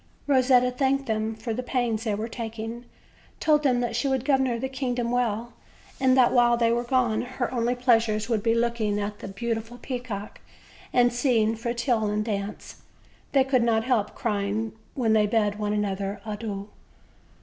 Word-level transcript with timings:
Eosetta 0.27 0.75
thanked 0.75 1.05
them 1.05 1.35
for 1.35 1.53
the 1.53 1.61
pains 1.61 2.05
they 2.05 2.15
were 2.15 2.27
taking, 2.27 2.85
told 3.39 3.61
them 3.61 3.81
that 3.81 3.95
she 3.95 4.07
would 4.07 4.25
govern 4.25 4.59
the 4.59 4.67
kingdom 4.67 5.11
well, 5.11 5.53
and 5.99 6.17
that 6.17 6.33
while 6.33 6.57
they 6.57 6.71
were 6.71 6.83
gone 6.83 7.21
her 7.21 7.53
only 7.53 7.75
pleasures 7.75 8.27
would 8.27 8.41
be 8.41 8.55
looking 8.55 8.99
at 8.99 9.19
the 9.19 9.27
beautiful 9.27 9.77
peacock 9.77 10.39
and 10.91 11.13
seeing 11.13 11.55
Fretillon 11.55 12.23
dance. 12.23 12.81
They 13.33 13.43
could 13.43 13.61
not 13.61 13.83
help 13.83 14.15
crying 14.15 14.71
when 14.95 15.13
they 15.13 15.27
bade 15.27 15.59
one 15.59 15.71
another 15.71 16.19
adieu. 16.25 16.69